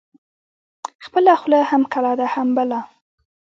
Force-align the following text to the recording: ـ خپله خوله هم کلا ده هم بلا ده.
ـ 0.55 1.03
خپله 1.05 1.33
خوله 1.41 1.59
هم 1.69 1.81
کلا 1.93 2.13
ده 2.19 2.25
هم 2.33 2.47
بلا 2.57 2.79
ده. 2.81 2.81